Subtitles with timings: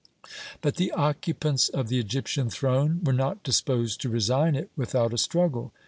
[0.61, 5.17] "But the occupants of the Egyptian throne were not disposed to resign it without a
[5.19, 5.73] struggle.